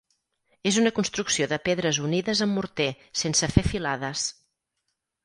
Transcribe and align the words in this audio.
És 0.69 0.77
una 0.83 0.91
construcció 0.99 1.47
de 1.51 1.59
pedres 1.67 1.99
unides 2.07 2.41
amb 2.47 2.57
morter 2.61 2.87
sense 3.25 3.51
fer 3.57 3.65
filades. 3.69 4.25